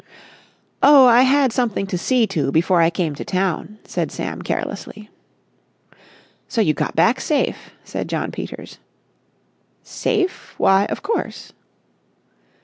[0.81, 5.11] "Oh, I had something to see to before I came to town," said Sam carelessly.
[6.47, 8.79] "So you got back safe!" said John Peters.
[9.83, 10.55] "Safe!
[10.57, 11.53] Why, of course."